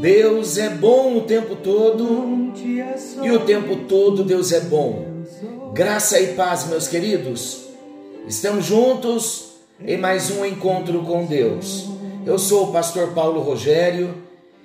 Deus 0.00 0.58
é 0.58 0.68
bom 0.68 1.16
o 1.16 1.20
tempo 1.22 1.56
todo 1.56 2.52
e 3.22 3.30
o 3.30 3.40
tempo 3.46 3.76
todo 3.88 4.22
Deus 4.22 4.52
é 4.52 4.60
bom. 4.60 5.24
Graça 5.72 6.20
e 6.20 6.34
paz, 6.34 6.66
meus 6.66 6.86
queridos. 6.86 7.62
Estamos 8.28 8.66
juntos 8.66 9.52
em 9.80 9.96
mais 9.96 10.30
um 10.30 10.44
encontro 10.44 11.02
com 11.02 11.24
Deus. 11.24 11.86
Eu 12.26 12.38
sou 12.38 12.68
o 12.68 12.72
pastor 12.72 13.12
Paulo 13.14 13.40
Rogério 13.40 14.14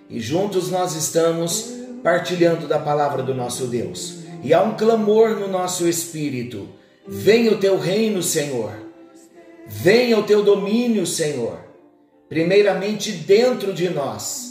e 0.10 0.20
juntos 0.20 0.70
nós 0.70 0.96
estamos 0.96 1.76
partilhando 2.04 2.68
da 2.68 2.80
palavra 2.80 3.24
do 3.24 3.34
nosso 3.34 3.68
Deus. 3.68 4.18
E 4.44 4.54
há 4.54 4.62
um 4.62 4.76
clamor 4.76 5.40
no 5.40 5.48
nosso 5.48 5.88
espírito: 5.88 6.68
venha 7.08 7.54
o 7.54 7.58
teu 7.58 7.80
reino, 7.80 8.22
Senhor. 8.22 8.74
Venha 9.66 10.20
o 10.20 10.24
teu 10.24 10.44
domínio, 10.44 11.06
Senhor. 11.06 11.58
Primeiramente 12.28 13.12
dentro 13.12 13.74
de 13.74 13.90
nós 13.90 14.51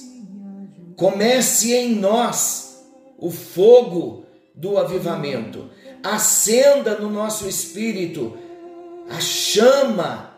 Comece 1.00 1.74
em 1.74 1.94
nós 1.94 2.84
o 3.16 3.30
fogo 3.30 4.26
do 4.54 4.76
avivamento. 4.76 5.70
Acenda 6.02 6.94
no 6.96 7.08
nosso 7.08 7.48
espírito 7.48 8.36
a 9.08 9.18
chama 9.18 10.36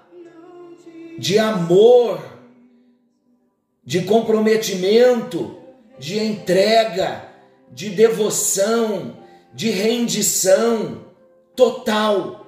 de 1.18 1.36
amor, 1.36 2.22
de 3.82 4.04
comprometimento, 4.04 5.58
de 5.98 6.20
entrega, 6.20 7.28
de 7.72 7.90
devoção, 7.90 9.16
de 9.52 9.68
rendição 9.68 11.06
total 11.56 12.46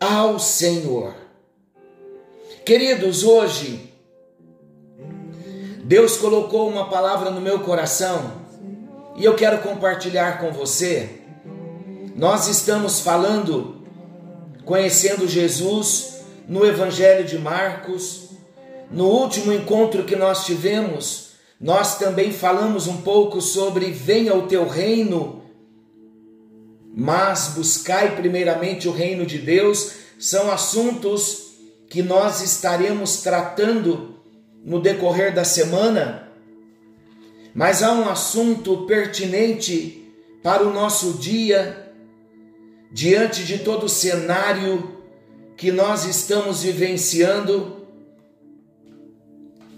ao 0.00 0.40
Senhor. 0.40 1.14
Queridos, 2.66 3.22
hoje 3.22 3.93
Deus 5.84 6.16
colocou 6.16 6.66
uma 6.66 6.88
palavra 6.88 7.30
no 7.30 7.42
meu 7.42 7.60
coração 7.60 8.32
e 9.16 9.22
eu 9.22 9.34
quero 9.34 9.58
compartilhar 9.58 10.40
com 10.40 10.50
você. 10.50 11.20
Nós 12.16 12.48
estamos 12.48 13.00
falando, 13.00 13.82
conhecendo 14.64 15.28
Jesus 15.28 16.20
no 16.48 16.64
Evangelho 16.64 17.26
de 17.26 17.38
Marcos. 17.38 18.30
No 18.90 19.04
último 19.04 19.52
encontro 19.52 20.04
que 20.04 20.16
nós 20.16 20.46
tivemos, 20.46 21.32
nós 21.60 21.98
também 21.98 22.32
falamos 22.32 22.86
um 22.86 23.02
pouco 23.02 23.42
sobre 23.42 23.90
venha 23.90 24.34
o 24.34 24.46
teu 24.46 24.66
reino, 24.66 25.42
mas 26.96 27.48
buscai 27.48 28.16
primeiramente 28.16 28.88
o 28.88 28.92
reino 28.92 29.26
de 29.26 29.36
Deus. 29.36 29.92
São 30.18 30.50
assuntos 30.50 31.52
que 31.90 32.02
nós 32.02 32.40
estaremos 32.40 33.18
tratando 33.20 34.13
no 34.64 34.80
decorrer 34.80 35.34
da 35.34 35.44
semana, 35.44 36.28
mas 37.54 37.82
há 37.82 37.92
um 37.92 38.08
assunto 38.08 38.86
pertinente 38.86 40.10
para 40.42 40.66
o 40.66 40.72
nosso 40.72 41.14
dia, 41.14 41.92
diante 42.90 43.44
de 43.44 43.58
todo 43.58 43.84
o 43.84 43.88
cenário 43.88 45.02
que 45.56 45.70
nós 45.70 46.04
estamos 46.06 46.62
vivenciando, 46.62 47.86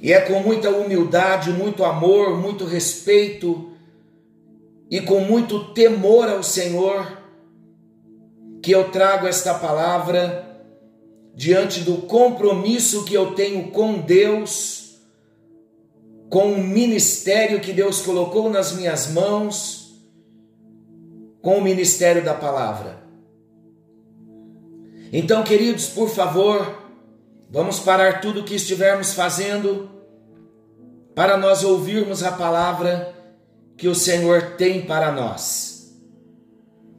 e 0.01 0.13
é 0.13 0.21
com 0.21 0.41
muita 0.41 0.71
humildade, 0.71 1.51
muito 1.51 1.85
amor, 1.85 2.39
muito 2.39 2.65
respeito 2.65 3.73
e 4.91 5.01
com 5.01 5.21
muito 5.21 5.73
temor 5.73 6.29
ao 6.29 6.43
Senhor 6.43 7.23
que 8.63 8.71
eu 8.71 8.91
trago 8.91 9.27
esta 9.27 9.55
palavra 9.55 10.56
diante 11.37 11.81
do 11.81 11.99
compromisso 11.99 13.05
que 13.05 13.13
eu 13.13 13.35
tenho 13.35 13.71
com 13.71 13.99
Deus, 13.99 14.97
com 16.31 16.53
o 16.53 16.59
ministério 16.59 17.61
que 17.61 17.75
Deus 17.75 18.01
colocou 18.01 18.49
nas 18.49 18.73
minhas 18.73 19.13
mãos, 19.13 20.03
com 21.43 21.59
o 21.59 21.63
ministério 21.63 22.25
da 22.25 22.33
palavra. 22.33 23.05
Então, 25.13 25.45
queridos, 25.45 25.89
por 25.89 26.09
favor, 26.09 26.83
vamos 27.51 27.79
parar 27.81 28.23
tudo 28.23 28.41
o 28.41 28.45
que 28.45 28.55
estivermos 28.55 29.13
fazendo 29.13 29.91
para 31.15 31.37
nós 31.37 31.63
ouvirmos 31.63 32.23
a 32.23 32.33
palavra 32.33 33.15
que 33.77 33.89
o 33.89 33.95
Senhor 33.95 34.57
tem 34.57 34.87
para 34.87 35.13
nós. 35.13 35.95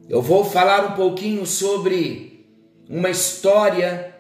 Eu 0.08 0.22
vou 0.22 0.46
falar 0.46 0.92
um 0.92 0.96
pouquinho 0.96 1.44
sobre 1.44 2.48
uma 2.88 3.10
história 3.10 4.16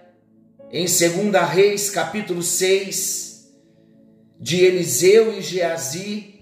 em 0.71 0.85
2 0.85 1.49
Reis, 1.49 1.89
capítulo 1.89 2.43
6, 2.43 3.53
de 4.39 4.65
Eliseu 4.65 5.37
e 5.37 5.41
Geazi, 5.41 6.41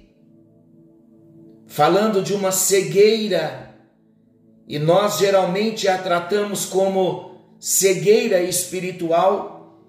falando 1.67 2.23
de 2.23 2.33
uma 2.33 2.51
cegueira, 2.51 3.75
e 4.67 4.79
nós 4.79 5.19
geralmente 5.19 5.87
a 5.87 5.97
tratamos 5.97 6.65
como 6.65 7.55
cegueira 7.59 8.41
espiritual. 8.41 9.79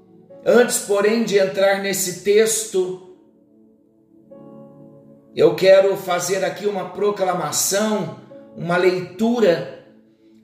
Antes, 0.45 0.81
porém, 0.81 1.25
de 1.25 1.39
entrar 1.39 1.81
nesse 1.83 2.23
texto, 2.23 3.17
eu 5.35 5.55
quero 5.55 5.97
fazer 5.97 6.45
aqui 6.45 6.67
uma 6.67 6.91
proclamação, 6.91 8.21
uma 8.55 8.77
leitura 8.77 9.76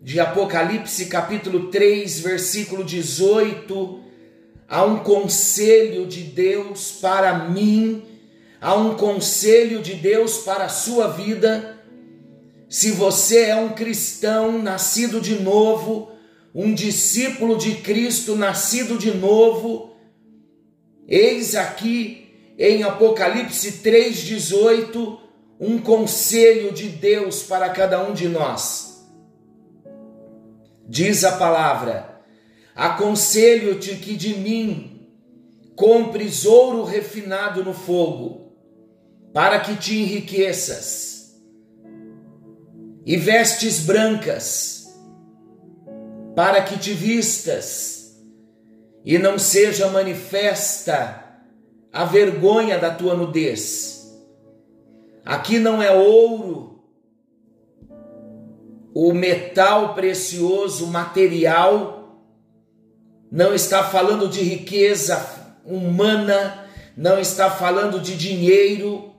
de 0.03 0.19
Apocalipse, 0.19 1.07
capítulo 1.07 1.71
3, 1.71 2.19
versículo 2.19 2.83
18, 2.83 4.01
há 4.69 4.85
um 4.85 4.99
conselho 4.99 6.07
de 6.07 6.23
Deus 6.25 6.91
para 7.01 7.49
mim, 7.49 8.03
há 8.61 8.75
um 8.75 8.97
conselho 8.97 9.81
de 9.81 9.95
Deus 9.95 10.39
para 10.39 10.65
a 10.65 10.69
sua 10.69 11.07
vida. 11.07 11.79
Se 12.69 12.91
você 12.91 13.45
é 13.45 13.55
um 13.55 13.69
cristão 13.69 14.61
nascido 14.61 15.21
de 15.21 15.37
novo, 15.37 16.11
um 16.53 16.75
discípulo 16.75 17.57
de 17.57 17.77
Cristo 17.77 18.35
nascido 18.35 18.99
de 18.99 19.15
novo, 19.15 19.95
eis 21.07 21.55
aqui 21.55 22.27
em 22.59 22.83
Apocalipse 22.83 23.81
3,18 23.85 25.19
um 25.61 25.79
conselho 25.79 26.73
de 26.73 26.89
Deus 26.89 27.45
para 27.45 27.69
cada 27.71 28.03
um 28.03 28.13
de 28.13 28.29
nós. 28.29 28.92
Diz 30.95 31.25
a 31.25 31.33
palavra: 31.39 32.21
Aconselho-te 32.75 33.97
que 33.97 34.15
de 34.15 34.35
mim 34.35 35.09
compres 35.75 36.45
ouro 36.45 36.85
refinado 36.85 37.65
no 37.65 37.73
fogo, 37.73 38.53
para 39.33 39.59
que 39.61 39.75
te 39.75 39.97
enriqueças, 39.97 41.35
e 43.07 43.17
vestes 43.17 43.79
brancas, 43.79 44.95
para 46.37 46.63
que 46.63 46.79
te 46.79 46.93
vistas, 46.93 48.15
e 49.03 49.17
não 49.17 49.39
seja 49.39 49.89
manifesta 49.89 51.25
a 51.91 52.05
vergonha 52.05 52.79
da 52.79 52.91
tua 52.91 53.15
nudez. 53.15 54.15
Aqui 55.25 55.59
não 55.59 55.83
é 55.83 55.91
ouro 55.91 56.72
o 58.95 59.13
metal 59.13 59.95
precioso, 59.95 60.87
material, 60.87 62.03
não 63.31 63.55
está 63.55 63.83
falando 63.85 64.29
de 64.29 64.43
riqueza 64.43 65.27
humana, 65.65 66.69
não 66.97 67.19
está 67.19 67.51
falando 67.51 68.01
de 68.01 68.17
dinheiro. 68.17 69.11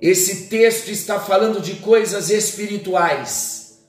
Esse 0.00 0.48
texto 0.48 0.88
está 0.88 1.20
falando 1.20 1.60
de 1.60 1.74
coisas 1.76 2.30
espirituais. 2.30 3.86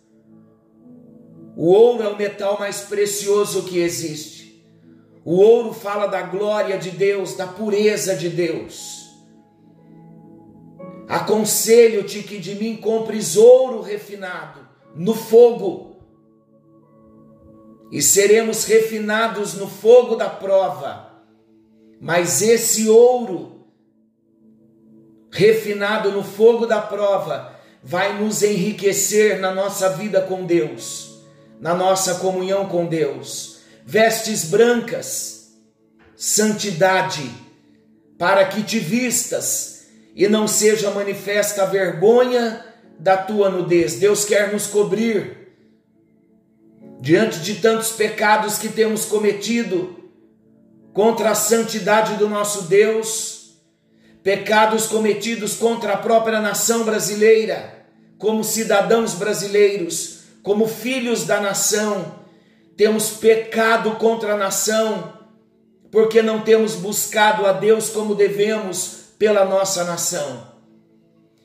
O 1.56 1.66
ouro 1.66 2.04
é 2.04 2.08
o 2.08 2.18
metal 2.18 2.58
mais 2.60 2.82
precioso 2.82 3.64
que 3.64 3.80
existe. 3.80 4.64
O 5.26 5.36
ouro 5.36 5.74
fala 5.74 6.08
da 6.08 6.22
glória 6.22 6.78
de 6.78 6.92
Deus, 6.92 7.36
da 7.36 7.48
pureza 7.48 8.16
de 8.16 8.30
Deus. 8.30 8.99
Aconselho-te 11.10 12.24
que 12.24 12.38
de 12.38 12.56
mim 12.56 12.78
compres 12.78 13.36
ouro 13.36 13.82
refinado 13.82 14.66
no 14.96 15.14
fogo, 15.14 15.98
e 17.92 18.02
seremos 18.02 18.64
refinados 18.66 19.56
no 19.56 19.68
fogo 19.68 20.16
da 20.16 20.30
prova. 20.30 21.24
Mas 22.00 22.42
esse 22.42 22.88
ouro 22.88 23.60
refinado 25.32 26.12
no 26.12 26.24
fogo 26.24 26.66
da 26.66 26.82
prova, 26.82 27.56
vai 27.84 28.20
nos 28.22 28.44
enriquecer 28.44 29.40
na 29.40 29.54
nossa 29.54 29.90
vida 29.90 30.22
com 30.22 30.46
Deus, 30.46 31.24
na 31.60 31.74
nossa 31.74 32.16
comunhão 32.16 32.68
com 32.68 32.86
Deus. 32.86 33.60
Vestes 33.86 34.46
brancas, 34.46 35.54
santidade, 36.16 37.30
para 38.18 38.46
que 38.46 38.64
te 38.64 38.80
vistas 38.80 39.79
e 40.16 40.28
não 40.28 40.48
seja 40.48 40.92
manifesta 40.92 41.64
a 41.64 41.66
vergonha 41.66 42.66
da 43.00 43.16
tua 43.16 43.50
nudez. 43.50 43.96
Deus 43.96 44.26
quer 44.26 44.52
nos 44.52 44.68
cobrir 44.68 45.38
diante 47.00 47.40
de 47.40 47.56
tantos 47.56 47.92
pecados 47.92 48.58
que 48.58 48.70
temos 48.70 49.06
cometido 49.06 49.98
contra 50.94 51.32
a 51.32 51.36
santidade 51.36 52.16
do 52.16 52.28
nosso 52.28 52.64
Deus, 52.64 53.54
pecados 54.22 54.88
cometidos 54.88 55.56
contra 55.56 55.94
a 55.94 55.98
própria 55.98 56.42
nação 56.42 56.84
brasileira, 56.84 57.86
como 58.18 58.44
cidadãos 58.44 59.14
brasileiros, 59.14 60.20
como 60.44 60.68
filhos 60.68 61.26
da 61.26 61.40
nação, 61.40 62.20
temos 62.76 63.12
pecado 63.12 63.92
contra 63.92 64.34
a 64.34 64.38
nação, 64.38 65.14
porque 65.90 66.22
não 66.22 66.42
temos 66.42 66.76
buscado 66.76 67.46
a 67.46 67.54
Deus 67.54 67.90
como 67.90 68.14
devemos 68.14 68.99
pela 69.20 69.46
nossa 69.46 69.84
nação. 69.84 70.48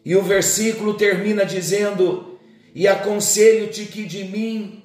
E 0.04 0.14
o 0.14 0.22
versículo 0.22 0.94
termina 0.94 1.44
dizendo: 1.44 2.38
E 2.74 2.86
aconselho-te 2.86 3.84
que 3.86 4.06
de 4.06 4.24
mim 4.24 4.82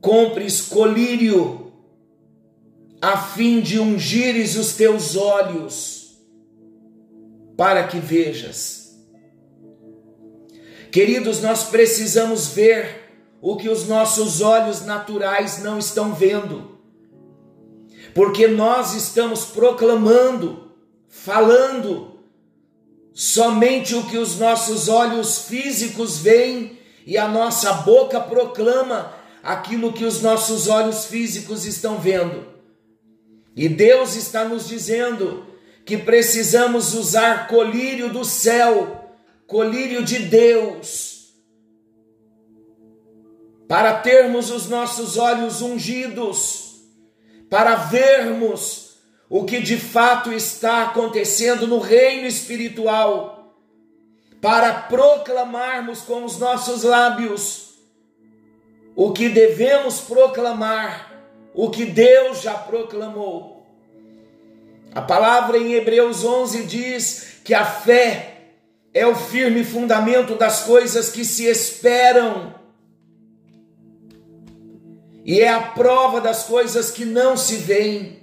compres 0.00 0.60
colírio, 0.60 1.72
a 3.00 3.16
fim 3.16 3.60
de 3.60 3.78
ungires 3.78 4.56
os 4.56 4.74
teus 4.74 5.16
olhos, 5.16 6.18
para 7.56 7.86
que 7.88 7.98
vejas. 7.98 8.78
Queridos, 10.90 11.40
nós 11.40 11.64
precisamos 11.64 12.48
ver 12.48 13.08
o 13.40 13.56
que 13.56 13.68
os 13.68 13.86
nossos 13.86 14.40
olhos 14.40 14.84
naturais 14.84 15.62
não 15.62 15.78
estão 15.78 16.12
vendo, 16.12 16.78
porque 18.14 18.48
nós 18.48 18.94
estamos 18.94 19.44
proclamando, 19.44 20.67
falando, 21.08 22.20
somente 23.12 23.94
o 23.94 24.06
que 24.06 24.18
os 24.18 24.38
nossos 24.38 24.88
olhos 24.88 25.46
físicos 25.46 26.18
veem 26.18 26.78
e 27.06 27.16
a 27.16 27.26
nossa 27.26 27.72
boca 27.72 28.20
proclama 28.20 29.14
aquilo 29.42 29.92
que 29.92 30.04
os 30.04 30.20
nossos 30.20 30.68
olhos 30.68 31.06
físicos 31.06 31.64
estão 31.64 31.98
vendo. 31.98 32.46
E 33.56 33.68
Deus 33.68 34.14
está 34.14 34.44
nos 34.44 34.68
dizendo 34.68 35.46
que 35.84 35.96
precisamos 35.96 36.94
usar 36.94 37.48
colírio 37.48 38.12
do 38.12 38.24
céu, 38.24 39.10
colírio 39.46 40.04
de 40.04 40.18
Deus, 40.18 41.32
para 43.66 43.94
termos 44.00 44.50
os 44.50 44.68
nossos 44.68 45.16
olhos 45.16 45.60
ungidos, 45.60 46.82
para 47.48 47.74
vermos 47.74 48.87
o 49.28 49.44
que 49.44 49.60
de 49.60 49.76
fato 49.76 50.32
está 50.32 50.84
acontecendo 50.84 51.66
no 51.66 51.78
reino 51.78 52.26
espiritual, 52.26 53.54
para 54.40 54.72
proclamarmos 54.72 56.00
com 56.00 56.24
os 56.24 56.38
nossos 56.38 56.82
lábios 56.82 57.74
o 58.94 59.12
que 59.12 59.28
devemos 59.28 60.00
proclamar, 60.00 61.12
o 61.54 61.70
que 61.70 61.84
Deus 61.84 62.40
já 62.40 62.54
proclamou. 62.54 63.66
A 64.92 65.02
palavra 65.02 65.58
em 65.58 65.74
Hebreus 65.74 66.24
11 66.24 66.64
diz 66.64 67.40
que 67.44 67.54
a 67.54 67.64
fé 67.64 68.38
é 68.94 69.06
o 69.06 69.14
firme 69.14 69.62
fundamento 69.64 70.34
das 70.34 70.62
coisas 70.62 71.10
que 71.10 71.24
se 71.24 71.44
esperam 71.44 72.54
e 75.24 75.40
é 75.40 75.48
a 75.48 75.60
prova 75.60 76.20
das 76.20 76.44
coisas 76.44 76.90
que 76.90 77.04
não 77.04 77.36
se 77.36 77.56
veem. 77.56 78.17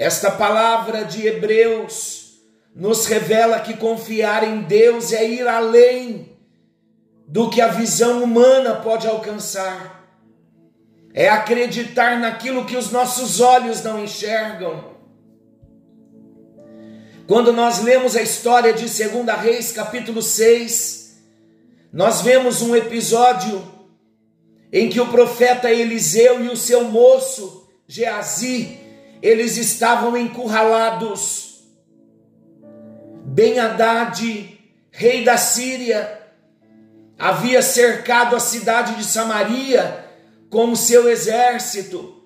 Esta 0.00 0.30
palavra 0.30 1.04
de 1.04 1.26
Hebreus 1.26 2.40
nos 2.74 3.04
revela 3.04 3.60
que 3.60 3.76
confiar 3.76 4.42
em 4.42 4.62
Deus 4.62 5.12
é 5.12 5.28
ir 5.28 5.46
além 5.46 6.38
do 7.28 7.50
que 7.50 7.60
a 7.60 7.68
visão 7.68 8.24
humana 8.24 8.76
pode 8.76 9.06
alcançar. 9.06 10.10
É 11.12 11.28
acreditar 11.28 12.18
naquilo 12.18 12.64
que 12.64 12.78
os 12.78 12.90
nossos 12.90 13.42
olhos 13.42 13.82
não 13.82 14.02
enxergam. 14.02 14.96
Quando 17.26 17.52
nós 17.52 17.82
lemos 17.82 18.16
a 18.16 18.22
história 18.22 18.72
de 18.72 18.86
2 18.86 19.38
Reis, 19.38 19.70
capítulo 19.70 20.22
6, 20.22 21.20
nós 21.92 22.22
vemos 22.22 22.62
um 22.62 22.74
episódio 22.74 23.70
em 24.72 24.88
que 24.88 24.98
o 24.98 25.08
profeta 25.08 25.70
Eliseu 25.70 26.42
e 26.42 26.48
o 26.48 26.56
seu 26.56 26.84
moço 26.84 27.68
Geazi, 27.86 28.79
eles 29.22 29.56
estavam 29.56 30.16
encurralados. 30.16 31.64
Ben 33.24 33.58
Haddad, 33.58 34.58
rei 34.90 35.24
da 35.24 35.36
Síria, 35.36 36.20
havia 37.18 37.62
cercado 37.62 38.34
a 38.34 38.40
cidade 38.40 38.96
de 38.96 39.04
Samaria 39.04 40.04
com 40.48 40.72
o 40.72 40.76
seu 40.76 41.08
exército. 41.08 42.20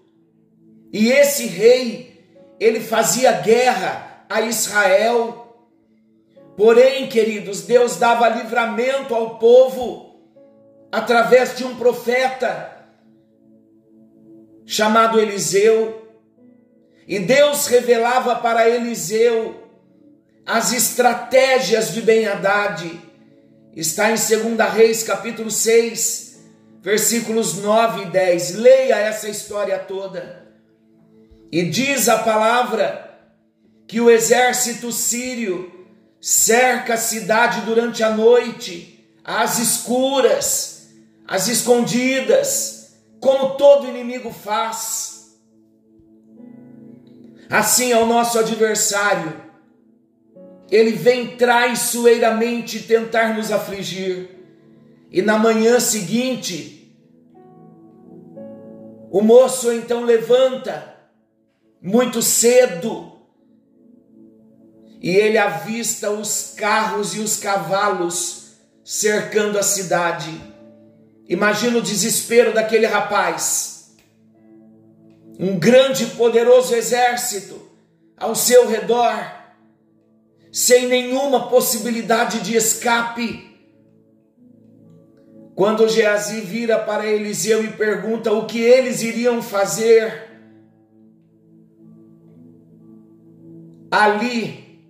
E 0.93 1.11
esse 1.11 1.46
rei, 1.46 2.25
ele 2.61 2.81
fazia 2.81 3.32
guerra 3.32 4.25
a 4.29 4.41
Israel. 4.41 5.69
Porém, 6.56 7.08
queridos, 7.08 7.62
Deus 7.62 7.96
dava 7.96 8.29
livramento 8.29 9.14
ao 9.14 9.38
povo 9.38 10.14
através 10.93 11.56
de 11.56 11.64
um 11.64 11.75
profeta 11.75 12.87
chamado 14.64 15.20
Eliseu. 15.20 16.04
E 17.06 17.19
Deus 17.19 17.67
revelava 17.67 18.37
para 18.37 18.69
Eliseu 18.69 19.65
as 20.47 20.73
estratégias 20.73 21.93
de 21.93 22.03
Ben-Hadad 22.03 23.01
está 23.75 24.11
em 24.11 24.15
2 24.15 24.73
Reis, 24.73 25.03
capítulo 25.03 25.51
6, 25.51 26.39
versículos 26.83 27.55
9 27.55 28.03
e 28.03 28.06
10. 28.06 28.56
Leia 28.56 28.96
essa 28.96 29.29
história 29.29 29.79
toda. 29.79 30.44
E 31.51 31.65
diz 31.65 32.08
a 32.08 32.19
palavra 32.19 33.19
que 33.87 34.01
o 34.01 34.11
exército 34.11 34.93
sírio 34.93 35.73
cerca 36.20 36.94
a 36.94 36.99
cidade 36.99 37.63
durante 37.63 38.03
a 38.03 38.11
noite, 38.11 39.08
às 39.25 39.58
escuras, 39.58 40.89
às 41.27 41.49
escondidas, 41.49 42.96
como 43.19 43.56
todo 43.56 43.89
inimigo 43.89 44.31
faz. 44.31 45.14
Assim 47.48 47.93
é 47.93 47.98
o 47.98 48.06
nosso 48.06 48.39
adversário 48.39 49.44
ele 50.70 50.93
vem 50.93 51.36
traiçoeiramente 51.36 52.81
tentar 52.81 53.36
nos 53.36 53.53
afligir. 53.53 54.31
E 55.10 55.22
na 55.22 55.39
manhã 55.39 55.79
seguinte, 55.79 56.93
o 59.10 59.22
moço 59.22 59.72
então 59.72 60.05
levanta 60.05 60.96
muito 61.81 62.20
cedo 62.20 63.13
e 65.01 65.10
ele 65.10 65.39
avista 65.39 66.10
os 66.10 66.55
carros 66.56 67.15
e 67.15 67.20
os 67.20 67.36
cavalos 67.36 68.55
cercando 68.82 69.58
a 69.58 69.63
cidade. 69.63 70.32
Imagina 71.29 71.79
o 71.79 71.82
desespero 71.82 72.53
daquele 72.53 72.86
rapaz. 72.86 73.74
Um 75.38 75.58
grande 75.58 76.05
e 76.05 76.10
poderoso 76.10 76.74
exército 76.74 77.60
ao 78.17 78.34
seu 78.34 78.69
redor 78.69 79.44
sem 80.55 80.86
nenhuma 80.86 81.48
possibilidade 81.48 82.41
de 82.41 82.56
escape. 82.56 83.53
Quando 85.56 85.88
Geazi 85.88 86.41
vira 86.43 86.79
para 86.79 87.06
Eliseu 87.06 87.64
e 87.64 87.72
pergunta 87.72 88.32
o 88.32 88.46
que 88.46 88.60
eles 88.60 89.03
iriam 89.03 89.43
fazer, 89.43 90.31
ali 93.91 94.81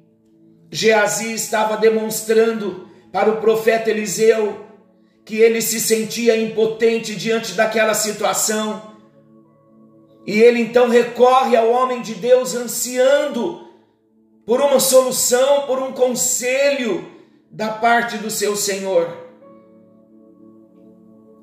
Geazi 0.71 1.33
estava 1.33 1.79
demonstrando 1.79 2.89
para 3.11 3.31
o 3.31 3.41
profeta 3.41 3.91
Eliseu 3.91 4.67
que 5.25 5.37
ele 5.37 5.63
se 5.63 5.81
sentia 5.81 6.37
impotente 6.37 7.15
diante 7.15 7.55
daquela 7.55 7.95
situação. 7.95 8.94
E 10.27 10.41
ele 10.41 10.61
então 10.61 10.89
recorre 10.89 11.57
ao 11.57 11.71
homem 11.71 12.01
de 12.01 12.15
Deus 12.15 12.55
ansiando 12.55 13.69
por 14.47 14.61
uma 14.61 14.81
solução, 14.81 15.67
por 15.67 15.79
um 15.79 15.93
conselho 15.93 17.07
da 17.51 17.69
parte 17.69 18.19
do 18.19 18.31
seu 18.31 18.57
Senhor. 18.57 19.25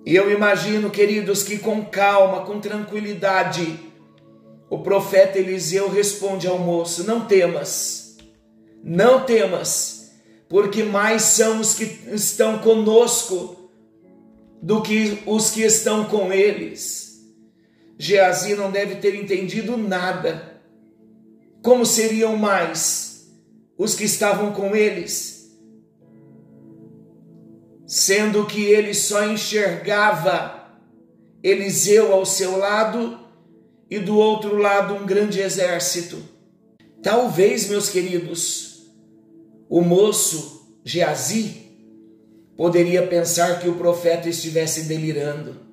E 0.06 0.16
eu 0.16 0.32
imagino, 0.32 0.90
queridos, 0.90 1.44
que 1.44 1.60
com 1.60 1.86
calma, 1.86 2.44
com 2.44 2.60
tranquilidade, 2.60 3.80
o 4.70 4.80
profeta 4.80 5.38
Eliseu 5.38 5.90
responde 5.90 6.48
ao 6.48 6.58
moço: 6.58 7.04
Não 7.04 7.26
temas, 7.26 8.18
Não 8.84 9.24
temas, 9.24 10.12
porque 10.50 10.84
mais 10.84 11.22
são 11.22 11.60
os 11.60 11.76
que 11.76 11.84
estão 12.12 12.60
conosco 12.60 13.70
do 14.62 14.82
que 14.82 15.20
os 15.26 15.52
que 15.52 15.62
estão 15.62 16.06
com 16.06 16.34
eles. 16.34 17.11
Geazi 18.02 18.56
não 18.56 18.72
deve 18.72 18.96
ter 18.96 19.14
entendido 19.14 19.78
nada. 19.78 20.60
Como 21.62 21.86
seriam 21.86 22.36
mais 22.36 23.32
os 23.78 23.94
que 23.94 24.04
estavam 24.06 24.52
com 24.54 24.76
eles? 24.76 25.56
Sendo 27.86 28.48
que 28.48 28.64
ele 28.64 28.96
só 28.96 29.24
enxergava 29.24 30.80
Eliseu 31.44 32.12
ao 32.12 32.26
seu 32.26 32.58
lado 32.58 33.20
e 33.88 34.00
do 34.00 34.18
outro 34.18 34.58
lado 34.58 34.96
um 34.96 35.06
grande 35.06 35.40
exército. 35.40 36.18
Talvez, 37.04 37.70
meus 37.70 37.88
queridos, 37.88 38.92
o 39.70 39.80
moço 39.82 40.76
Geazi 40.84 41.68
poderia 42.58 43.06
pensar 43.06 43.60
que 43.60 43.70
o 43.70 43.76
profeta 43.76 44.28
estivesse 44.28 44.86
delirando. 44.86 45.71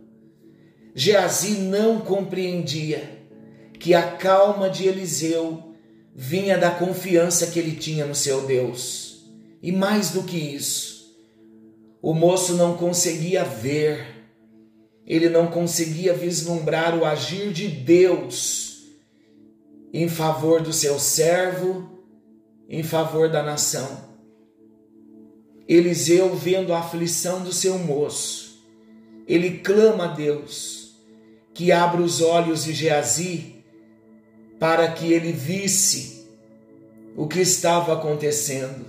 Geazi 0.99 1.59
não 1.59 2.01
compreendia 2.01 3.23
que 3.79 3.95
a 3.95 4.03
calma 4.17 4.69
de 4.69 4.89
Eliseu 4.89 5.75
vinha 6.13 6.59
da 6.59 6.73
confiança 6.73 7.47
que 7.47 7.59
ele 7.59 7.77
tinha 7.77 8.05
no 8.05 8.17
seu 8.17 8.47
Deus. 8.47 9.31
E 9.63 9.71
mais 9.71 10.11
do 10.11 10.25
que 10.25 10.37
isso, 10.37 11.17
o 12.03 12.13
moço 12.13 12.55
não 12.55 12.77
conseguia 12.77 13.45
ver 13.45 14.19
ele 15.07 15.31
não 15.31 15.47
conseguia 15.47 16.13
vislumbrar 16.13 16.99
o 16.99 17.07
agir 17.07 17.51
de 17.51 17.67
Deus 17.67 18.83
em 19.91 20.07
favor 20.07 20.61
do 20.61 20.71
seu 20.71 20.99
servo, 20.99 22.03
em 22.69 22.83
favor 22.83 23.31
da 23.31 23.43
nação. 23.43 24.07
Eliseu, 25.67 26.35
vendo 26.37 26.75
a 26.75 26.81
aflição 26.81 27.43
do 27.43 27.55
seu 27.55 27.79
moço, 27.79 28.63
ele 29.27 29.59
clama 29.59 30.05
a 30.05 30.09
Deus 30.09 30.88
que 31.59 31.73
abra 31.73 32.01
os 32.01 32.21
olhos 32.21 32.63
de 32.63 32.73
Geazi 32.73 33.65
para 34.61 34.93
que 34.93 35.13
ele 35.13 35.33
visse 35.33 36.25
o 37.17 37.27
que 37.27 37.41
estava 37.41 37.95
acontecendo. 37.95 38.87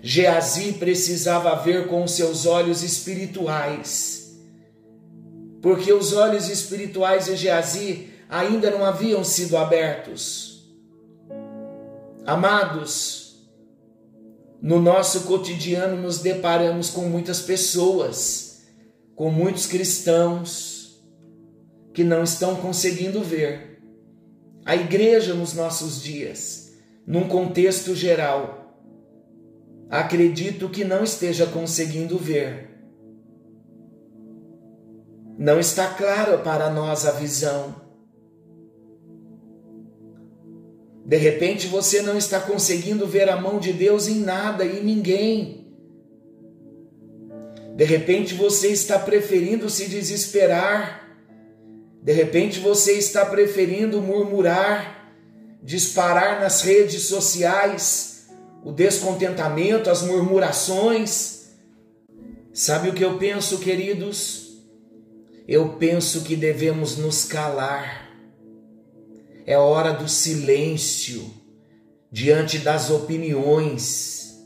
Geazi 0.00 0.74
precisava 0.74 1.52
ver 1.56 1.88
com 1.88 2.06
seus 2.06 2.46
olhos 2.46 2.84
espirituais 2.84 4.38
porque 5.60 5.92
os 5.92 6.12
olhos 6.12 6.48
espirituais 6.48 7.24
de 7.24 7.34
Geazi 7.34 8.10
ainda 8.28 8.70
não 8.70 8.84
haviam 8.84 9.24
sido 9.24 9.56
abertos. 9.56 10.70
Amados, 12.24 13.48
no 14.62 14.80
nosso 14.80 15.22
cotidiano 15.22 16.00
nos 16.00 16.20
deparamos 16.20 16.88
com 16.88 17.00
muitas 17.06 17.40
pessoas, 17.40 18.60
com 19.16 19.28
muitos 19.28 19.66
cristãos 19.66 20.79
que 21.92 22.04
não 22.04 22.22
estão 22.22 22.56
conseguindo 22.56 23.22
ver. 23.22 23.80
A 24.64 24.76
igreja 24.76 25.34
nos 25.34 25.54
nossos 25.54 26.02
dias, 26.02 26.72
num 27.06 27.28
contexto 27.28 27.94
geral, 27.94 28.78
acredito 29.88 30.68
que 30.68 30.84
não 30.84 31.02
esteja 31.02 31.46
conseguindo 31.46 32.18
ver 32.18 32.70
não 35.40 35.58
está 35.58 35.88
claro 35.94 36.40
para 36.40 36.68
nós 36.68 37.06
a 37.06 37.12
visão. 37.12 37.74
De 41.02 41.16
repente 41.16 41.66
você 41.66 42.02
não 42.02 42.18
está 42.18 42.38
conseguindo 42.38 43.06
ver 43.06 43.30
a 43.30 43.40
mão 43.40 43.58
de 43.58 43.72
Deus 43.72 44.06
em 44.06 44.16
nada 44.16 44.66
e 44.66 44.84
ninguém. 44.84 45.66
De 47.74 47.84
repente 47.84 48.34
você 48.34 48.68
está 48.68 48.98
preferindo 48.98 49.70
se 49.70 49.88
desesperar. 49.88 51.09
De 52.02 52.12
repente 52.12 52.60
você 52.60 52.92
está 52.92 53.26
preferindo 53.26 54.00
murmurar, 54.00 55.14
disparar 55.62 56.40
nas 56.40 56.62
redes 56.62 57.02
sociais 57.02 58.28
o 58.64 58.72
descontentamento, 58.72 59.90
as 59.90 60.02
murmurações. 60.02 61.50
Sabe 62.52 62.88
o 62.88 62.94
que 62.94 63.04
eu 63.04 63.18
penso, 63.18 63.58
queridos? 63.58 64.50
eu 65.50 65.70
penso 65.70 66.20
que 66.20 66.36
devemos 66.36 66.96
nos 66.96 67.24
calar. 67.24 68.08
É 69.44 69.58
hora 69.58 69.92
do 69.92 70.08
silêncio 70.08 71.28
diante 72.08 72.58
das 72.58 72.88
opiniões, 72.88 74.40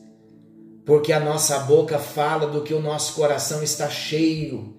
porque 0.86 1.12
a 1.12 1.20
nossa 1.20 1.58
boca 1.58 1.98
fala 1.98 2.46
do 2.46 2.62
que 2.62 2.72
o 2.72 2.80
nosso 2.80 3.12
coração 3.16 3.62
está 3.62 3.90
cheio, 3.90 4.73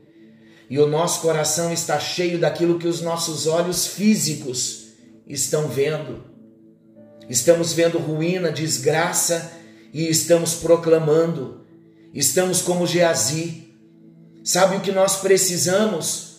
e 0.70 0.80
o 0.80 0.88
nosso 0.88 1.22
coração 1.22 1.72
está 1.72 2.00
cheio 2.00 2.40
daquilo 2.40 2.80
que 2.80 2.88
os 2.88 3.02
nossos 3.02 3.48
olhos 3.48 3.88
físicos 3.88 4.88
estão 5.28 5.68
vendo. 5.68 6.24
Estamos 7.30 7.74
vendo 7.74 7.98
ruína, 7.98 8.52
desgraça 8.52 9.52
e 9.94 10.08
estamos 10.08 10.56
proclamando. 10.56 11.62
Estamos 12.14 12.62
como 12.62 12.88
Geazi, 12.88 13.66
Sabe 14.46 14.76
o 14.78 14.80
que 14.80 14.92
nós 14.92 15.16
precisamos? 15.16 16.36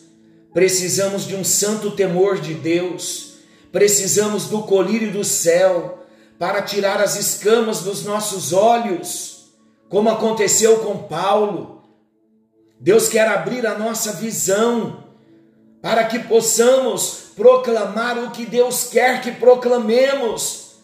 Precisamos 0.55 1.27
de 1.27 1.35
um 1.35 1.43
santo 1.43 1.91
temor 1.91 2.41
de 2.41 2.55
Deus, 2.55 3.33
precisamos 3.73 4.45
do 4.45 4.63
colírio 4.63 5.11
do 5.11 5.25
céu 5.25 6.07
para 6.39 6.63
tirar 6.63 7.01
as 7.01 7.17
escamas 7.17 7.81
dos 7.81 8.05
nossos 8.05 8.53
olhos, 8.53 9.49
como 9.89 10.09
aconteceu 10.09 10.79
com 10.79 10.99
Paulo. 10.99 11.76
Deus 12.79 13.09
quer 13.09 13.27
abrir 13.29 13.67
a 13.67 13.79
nossa 13.79 14.13
visão 14.13 15.05
para 15.81 16.05
que 16.05 16.19
possamos 16.21 17.33
proclamar 17.35 18.19
o 18.19 18.31
que 18.31 18.47
Deus 18.47 18.85
quer 18.85 19.21
que 19.23 19.33
proclamemos. 19.33 20.77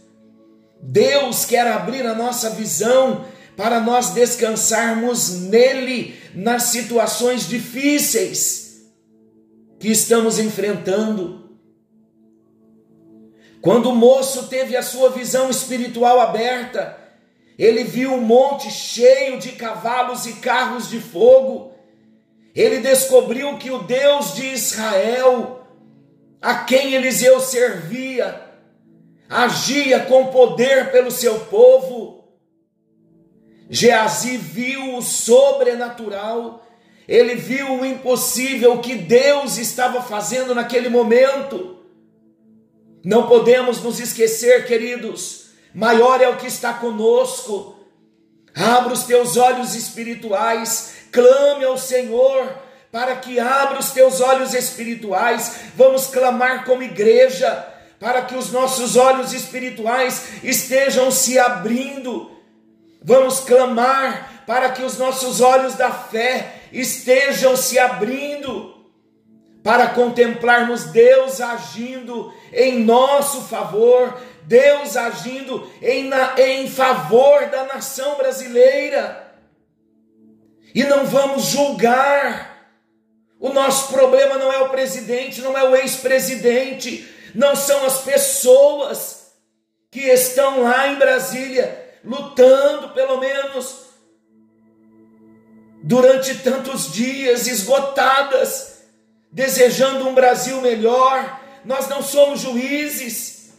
Deus 0.80 1.44
quer 1.44 1.66
abrir 1.66 2.06
a 2.06 2.14
nossa 2.14 2.50
visão 2.50 3.24
para 3.56 3.80
nós 3.80 4.10
descansarmos 4.10 5.40
nele 5.40 6.18
nas 6.34 6.64
situações 6.64 7.48
difíceis 7.48 8.82
que 9.78 9.88
estamos 9.88 10.38
enfrentando. 10.38 11.42
Quando 13.60 13.90
o 13.90 13.94
moço 13.94 14.48
teve 14.48 14.76
a 14.76 14.82
sua 14.82 15.10
visão 15.10 15.48
espiritual 15.48 16.20
aberta, 16.20 16.98
ele 17.58 17.84
viu 17.84 18.12
um 18.12 18.20
monte 18.20 18.70
cheio 18.70 19.38
de 19.38 19.52
cavalos 19.52 20.26
e 20.26 20.34
carros 20.34 20.88
de 20.88 20.98
fogo. 21.00 21.72
Ele 22.54 22.78
descobriu 22.80 23.56
que 23.58 23.70
o 23.70 23.82
Deus 23.82 24.34
de 24.34 24.46
Israel, 24.46 25.66
a 26.40 26.56
quem 26.56 26.94
Eliseu 26.94 27.40
servia, 27.40 28.40
agia 29.28 30.00
com 30.00 30.26
poder 30.26 30.92
pelo 30.92 31.10
seu 31.10 31.40
povo 31.46 32.22
Geazi 33.74 34.36
viu 34.36 34.96
o 34.96 35.00
sobrenatural, 35.00 36.62
ele 37.08 37.34
viu 37.34 37.80
o 37.80 37.86
impossível 37.86 38.78
que 38.80 38.94
Deus 38.94 39.56
estava 39.56 40.02
fazendo 40.02 40.54
naquele 40.54 40.90
momento. 40.90 41.78
Não 43.02 43.26
podemos 43.26 43.82
nos 43.82 43.98
esquecer, 43.98 44.66
queridos, 44.66 45.52
maior 45.74 46.20
é 46.20 46.28
o 46.28 46.36
que 46.36 46.46
está 46.46 46.74
conosco. 46.74 47.74
Abra 48.54 48.92
os 48.92 49.04
teus 49.04 49.38
olhos 49.38 49.74
espirituais, 49.74 51.01
clame 51.12 51.64
ao 51.64 51.78
Senhor 51.78 52.48
para 52.90 53.14
que 53.16 53.38
abra 53.38 53.78
os 53.78 53.92
teus 53.92 54.20
olhos 54.20 54.54
espirituais. 54.54 55.56
Vamos 55.76 56.06
clamar 56.06 56.64
como 56.64 56.82
igreja 56.82 57.68
para 58.00 58.22
que 58.22 58.34
os 58.34 58.50
nossos 58.50 58.96
olhos 58.96 59.32
espirituais 59.32 60.42
estejam 60.42 61.10
se 61.10 61.38
abrindo 61.38 62.32
Vamos 63.04 63.40
clamar 63.40 64.44
para 64.46 64.70
que 64.70 64.82
os 64.82 64.96
nossos 64.96 65.40
olhos 65.40 65.74
da 65.74 65.90
fé 65.90 66.54
estejam 66.72 67.56
se 67.56 67.78
abrindo 67.78 68.72
para 69.62 69.88
contemplarmos 69.88 70.84
Deus 70.84 71.40
agindo 71.40 72.32
em 72.52 72.80
nosso 72.80 73.42
favor, 73.42 74.20
Deus 74.44 74.96
agindo 74.96 75.68
em, 75.80 76.04
na, 76.04 76.34
em 76.38 76.68
favor 76.68 77.46
da 77.46 77.64
nação 77.64 78.16
brasileira. 78.16 79.21
E 80.74 80.84
não 80.84 81.04
vamos 81.06 81.46
julgar. 81.46 82.52
O 83.38 83.50
nosso 83.50 83.92
problema 83.92 84.38
não 84.38 84.52
é 84.52 84.58
o 84.58 84.68
presidente, 84.68 85.40
não 85.40 85.58
é 85.58 85.64
o 85.64 85.74
ex-presidente, 85.74 87.08
não 87.34 87.56
são 87.56 87.84
as 87.84 88.02
pessoas 88.02 89.32
que 89.90 90.00
estão 90.00 90.62
lá 90.62 90.88
em 90.88 90.96
Brasília 90.96 91.82
lutando 92.04 92.90
pelo 92.90 93.18
menos 93.18 93.82
durante 95.82 96.36
tantos 96.36 96.92
dias, 96.92 97.46
esgotadas, 97.46 98.84
desejando 99.30 100.08
um 100.08 100.14
Brasil 100.14 100.60
melhor. 100.60 101.40
Nós 101.64 101.88
não 101.88 102.02
somos 102.02 102.40
juízes. 102.40 103.52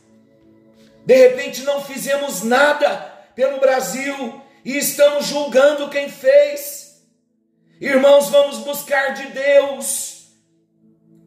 De 1.06 1.16
repente 1.16 1.64
não 1.64 1.84
fizemos 1.84 2.44
nada 2.44 3.12
pelo 3.36 3.60
Brasil 3.60 4.42
e 4.64 4.78
estamos 4.78 5.26
julgando 5.26 5.90
quem 5.90 6.10
fez. 6.10 6.83
Irmãos, 7.84 8.30
vamos 8.30 8.60
buscar 8.60 9.14
de 9.14 9.28
Deus 9.34 10.28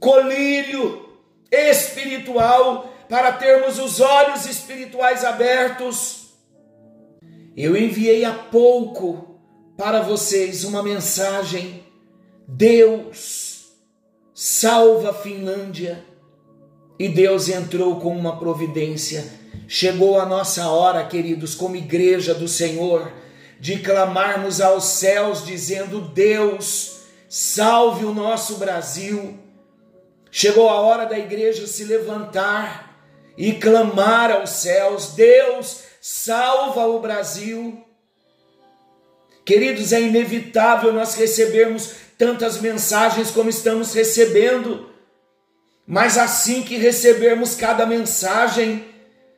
colírio 0.00 1.06
espiritual 1.52 2.94
para 3.10 3.32
termos 3.32 3.78
os 3.78 4.00
olhos 4.00 4.46
espirituais 4.46 5.22
abertos. 5.22 6.30
Eu 7.54 7.76
enviei 7.76 8.24
há 8.24 8.32
pouco 8.32 9.38
para 9.76 10.00
vocês 10.00 10.64
uma 10.64 10.82
mensagem. 10.82 11.84
Deus 12.48 13.66
salva 14.34 15.10
a 15.10 15.14
Finlândia. 15.14 16.02
E 16.98 17.06
Deus 17.06 17.50
entrou 17.50 18.00
com 18.00 18.16
uma 18.16 18.38
providência. 18.38 19.30
Chegou 19.68 20.18
a 20.18 20.24
nossa 20.24 20.70
hora, 20.70 21.04
queridos, 21.04 21.54
como 21.54 21.76
igreja 21.76 22.32
do 22.32 22.48
Senhor, 22.48 23.12
de 23.58 23.78
clamarmos 23.78 24.60
aos 24.60 24.84
céus, 24.84 25.44
dizendo: 25.44 26.00
Deus, 26.00 27.00
salve 27.28 28.04
o 28.04 28.14
nosso 28.14 28.56
Brasil. 28.56 29.38
Chegou 30.30 30.68
a 30.68 30.80
hora 30.80 31.06
da 31.06 31.18
igreja 31.18 31.66
se 31.66 31.84
levantar 31.84 32.94
e 33.36 33.52
clamar 33.52 34.30
aos 34.30 34.50
céus: 34.50 35.12
Deus, 35.14 35.80
salva 36.00 36.86
o 36.86 37.00
Brasil. 37.00 37.82
Queridos, 39.44 39.92
é 39.92 40.00
inevitável 40.00 40.92
nós 40.92 41.14
recebermos 41.14 41.92
tantas 42.18 42.60
mensagens 42.60 43.30
como 43.30 43.48
estamos 43.48 43.94
recebendo, 43.94 44.90
mas 45.86 46.18
assim 46.18 46.62
que 46.62 46.76
recebermos 46.76 47.54
cada 47.54 47.86
mensagem, 47.86 48.84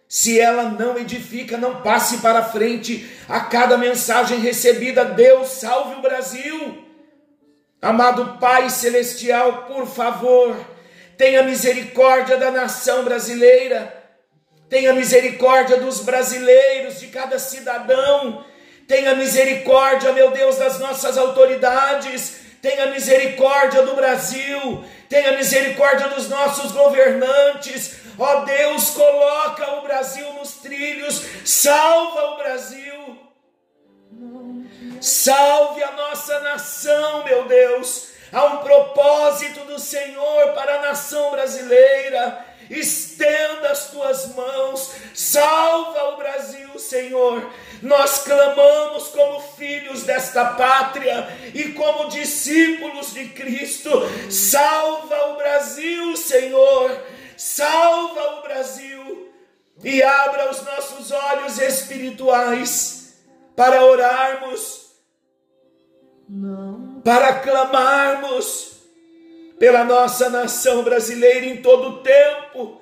se 0.09 0.41
ela 0.41 0.65
não 0.65 0.97
edifica, 0.97 1.59
não 1.59 1.83
passe 1.83 2.19
para 2.19 2.43
frente. 2.43 3.09
A 3.29 3.41
cada 3.41 3.77
mensagem 3.77 4.41
recebida. 4.41 5.05
Deus 5.05 5.49
salve 5.49 5.97
o 5.97 6.03
Brasil. 6.03 6.85
Amado 7.81 8.39
Pai 8.41 8.71
Celestial, 8.71 9.67
por 9.69 9.87
favor, 9.87 10.57
tenha 11.17 11.45
misericórdia 11.45 12.37
da 12.37 12.51
nação 12.51 13.05
brasileira, 13.05 13.95
tenha 14.69 14.93
misericórdia 14.93 15.77
dos 15.77 16.01
brasileiros, 16.01 16.99
de 16.99 17.07
cada 17.07 17.39
cidadão, 17.39 18.45
tenha 18.89 19.15
misericórdia, 19.15 20.13
meu 20.13 20.33
Deus, 20.33 20.57
das 20.57 20.81
nossas 20.81 21.17
autoridades, 21.17 22.41
tenha 22.61 22.87
misericórdia 22.87 23.83
do 23.83 23.95
Brasil, 23.95 24.85
tenha 25.09 25.37
misericórdia 25.37 26.09
dos 26.09 26.29
nossos 26.29 26.73
governantes, 26.73 27.99
ó 28.19 28.41
Deus, 28.41 28.91
coloca 28.91 29.58
Brasil 29.99 30.33
nos 30.35 30.53
trilhos, 30.53 31.21
salva 31.45 32.31
o 32.31 32.37
Brasil, 32.37 33.19
salve 35.01 35.83
a 35.83 35.91
nossa 35.91 36.39
nação, 36.39 37.25
meu 37.25 37.49
Deus. 37.49 38.11
Há 38.33 38.45
um 38.45 38.59
propósito 38.59 39.65
do 39.65 39.77
Senhor 39.77 40.53
para 40.53 40.77
a 40.77 40.83
nação 40.83 41.33
brasileira. 41.33 42.47
Estenda 42.71 43.71
as 43.73 43.91
tuas 43.91 44.37
mãos, 44.37 44.93
salva 45.15 46.11
o 46.11 46.17
Brasil, 46.17 46.79
Senhor. 46.79 47.51
Nós 47.83 48.19
clamamos 48.19 49.09
como 49.09 49.41
filhos 49.57 50.05
desta 50.05 50.45
pátria 50.45 51.27
e 51.53 51.73
como 51.73 52.09
discípulos 52.09 53.13
de 53.13 53.31
Cristo. 53.31 53.91
Salva 54.31 55.31
o 55.31 55.37
Brasil, 55.39 56.17
Senhor. 56.17 57.03
Salva 57.37 58.39
o 58.39 58.43
Brasil 58.43 58.98
e 59.83 60.03
abra 60.03 60.51
os 60.51 60.63
nossos 60.63 61.11
olhos 61.11 61.59
espirituais 61.59 63.15
para 63.55 63.85
orarmos, 63.85 64.93
para 67.05 67.41
clamarmos 67.41 68.79
pela 69.59 69.85
nossa 69.85 70.31
nação 70.31 70.83
brasileira 70.83 71.47
em 71.47 71.61
todo 71.61 71.89
o 71.89 72.03
tempo, 72.03 72.81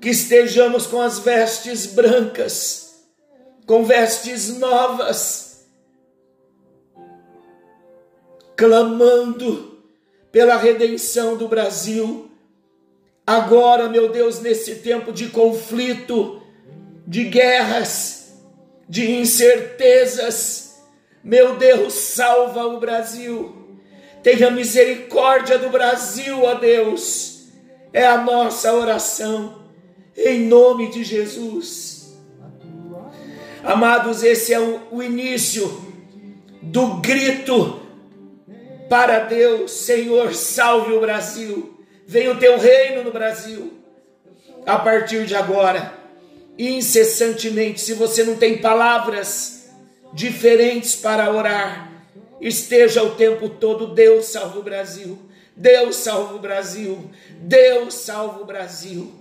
que 0.00 0.10
estejamos 0.10 0.86
com 0.86 1.00
as 1.00 1.18
vestes 1.18 1.86
brancas, 1.86 3.04
com 3.66 3.84
vestes 3.84 4.58
novas, 4.58 5.66
clamando 8.56 9.82
pela 10.30 10.56
redenção 10.56 11.36
do 11.36 11.48
Brasil. 11.48 12.25
Agora, 13.26 13.88
meu 13.88 14.08
Deus, 14.08 14.40
nesse 14.40 14.76
tempo 14.76 15.12
de 15.12 15.28
conflito, 15.28 16.40
de 17.06 17.24
guerras, 17.24 18.34
de 18.88 19.10
incertezas, 19.10 20.76
meu 21.24 21.56
Deus, 21.56 21.92
salva 21.94 22.64
o 22.66 22.78
Brasil 22.78 23.66
Tenha 24.26 24.50
misericórdia 24.50 25.56
do 25.56 25.70
Brasil, 25.70 26.42
ó 26.42 26.54
Deus. 26.54 27.44
É 27.92 28.04
a 28.04 28.18
nossa 28.18 28.72
oração, 28.72 29.62
em 30.16 30.48
nome 30.48 30.90
de 30.90 31.04
Jesus. 31.04 32.18
Amados, 33.62 34.24
esse 34.24 34.52
é 34.52 34.58
o, 34.58 35.00
início 35.00 35.80
do 36.60 36.96
grito 36.96 37.80
para 38.88 39.20
Deus: 39.20 39.70
Senhor, 39.70 40.34
salve 40.34 40.94
o 40.94 41.00
Brasil. 41.00 41.75
Venha 42.06 42.30
o 42.30 42.38
teu 42.38 42.56
reino 42.56 43.02
no 43.02 43.10
Brasil. 43.10 43.74
A 44.64 44.78
partir 44.78 45.26
de 45.26 45.34
agora, 45.34 45.92
incessantemente, 46.56 47.80
se 47.80 47.94
você 47.94 48.22
não 48.22 48.36
tem 48.36 48.58
palavras 48.58 49.68
diferentes 50.12 50.94
para 50.94 51.32
orar, 51.32 51.90
esteja 52.40 53.02
o 53.02 53.16
tempo 53.16 53.48
todo: 53.48 53.88
Deus 53.88 54.26
salva 54.26 54.58
o 54.60 54.62
Brasil, 54.62 55.18
Deus 55.56 55.96
salva 55.96 56.34
o 56.34 56.38
Brasil, 56.38 57.10
Deus 57.40 57.94
salva 57.94 58.40
o 58.40 58.46
Brasil. 58.46 59.12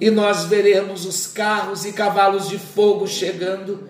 E 0.00 0.10
nós 0.10 0.44
veremos 0.44 1.06
os 1.06 1.28
carros 1.28 1.84
e 1.84 1.92
cavalos 1.92 2.48
de 2.48 2.58
fogo 2.58 3.06
chegando 3.06 3.88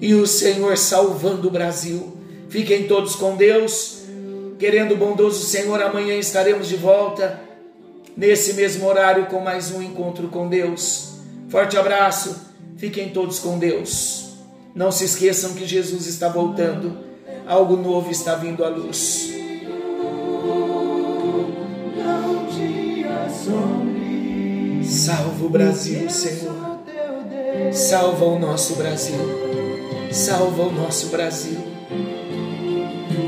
e 0.00 0.14
o 0.14 0.24
Senhor 0.24 0.76
salvando 0.76 1.48
o 1.48 1.50
Brasil. 1.50 2.16
Fiquem 2.48 2.86
todos 2.86 3.16
com 3.16 3.36
Deus. 3.36 4.02
Querendo 4.56 4.96
bondoso 4.96 5.44
Senhor, 5.44 5.82
amanhã 5.82 6.16
estaremos 6.16 6.68
de 6.68 6.76
volta 6.76 7.45
nesse 8.16 8.54
mesmo 8.54 8.86
horário 8.86 9.26
com 9.26 9.40
mais 9.40 9.70
um 9.70 9.82
encontro 9.82 10.28
com 10.28 10.48
Deus. 10.48 11.18
Forte 11.48 11.76
abraço. 11.76 12.46
Fiquem 12.76 13.10
todos 13.10 13.38
com 13.38 13.58
Deus. 13.58 14.36
Não 14.74 14.90
se 14.90 15.04
esqueçam 15.04 15.54
que 15.54 15.66
Jesus 15.66 16.06
está 16.06 16.28
voltando 16.28 17.06
algo 17.46 17.76
novo 17.76 18.10
está 18.10 18.34
vindo 18.34 18.64
à 18.64 18.68
luz. 18.68 19.32
Salva 24.84 25.44
o 25.44 25.48
Brasil, 25.48 26.10
Senhor. 26.10 26.80
Salva 27.72 28.24
o 28.24 28.38
nosso 28.38 28.74
Brasil. 28.74 29.18
Salva 30.10 30.62
o 30.62 30.72
nosso 30.72 31.06
Brasil. 31.08 31.75